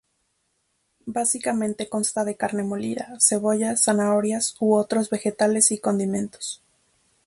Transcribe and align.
Básicamente 1.05 1.87
consta 1.87 2.25
de 2.25 2.35
carne 2.35 2.63
molida, 2.63 3.15
cebollas, 3.21 3.83
zanahorias 3.83 4.55
u 4.59 4.73
otros 4.73 5.11
vegetales 5.11 5.69
y 5.69 5.77
condimentos. 5.77 6.59